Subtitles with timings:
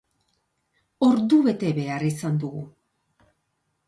[1.07, 2.65] Ordu bete behar izan dugu.